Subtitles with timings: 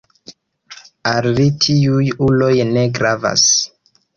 [1.11, 3.49] Al li tiuj uloj ne gravas.